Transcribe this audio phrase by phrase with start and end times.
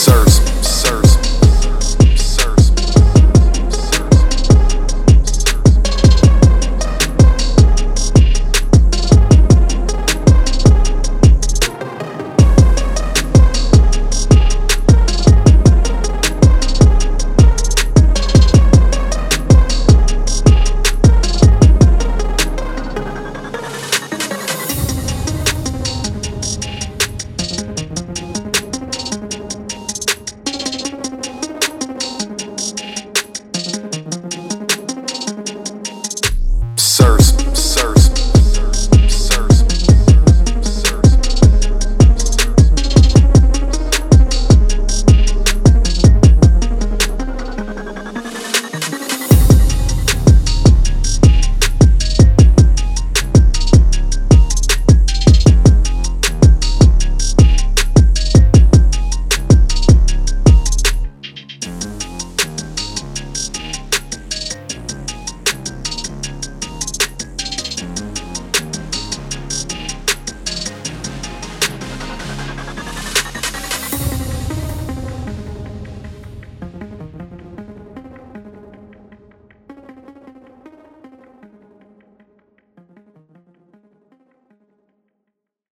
[0.00, 0.49] deserves